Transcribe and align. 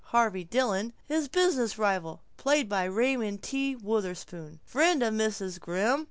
Harvey 0.05 0.43
Dillon 0.43 0.93
His 1.05 1.27
business 1.27 1.77
rival....... 1.77 2.23
Raymond 2.43 3.43
T. 3.43 3.75
Wutherspoon 3.75 4.57
Friend 4.65 5.03
of 5.03 5.13
Mrs. 5.13 5.59
Grimm 5.59 5.99